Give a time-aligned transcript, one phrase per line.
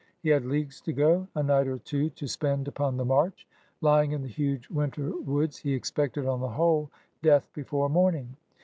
[0.23, 3.47] He had leagues to go, a night or two to spend upon the march.
[3.81, 6.89] Lying in the huge winter woods, he expected, on the whole,
[7.21, 8.35] death before morning.